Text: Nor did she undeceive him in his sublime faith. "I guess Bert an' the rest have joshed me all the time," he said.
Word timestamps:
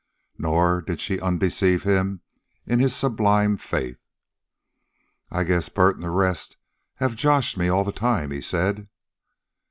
Nor 0.39 0.81
did 0.81 0.99
she 0.99 1.19
undeceive 1.21 1.83
him 1.83 2.21
in 2.65 2.79
his 2.79 2.95
sublime 2.95 3.55
faith. 3.55 4.01
"I 5.29 5.43
guess 5.43 5.69
Bert 5.69 5.97
an' 5.97 6.01
the 6.01 6.09
rest 6.09 6.57
have 6.95 7.15
joshed 7.15 7.55
me 7.55 7.69
all 7.69 7.83
the 7.83 7.91
time," 7.91 8.31
he 8.31 8.41
said. 8.41 8.89